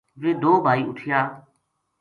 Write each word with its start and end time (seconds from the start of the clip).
ویہ 0.21 0.37
دو 0.41 0.51
بھائی 0.65 0.81
اُٹھیا 0.87 1.19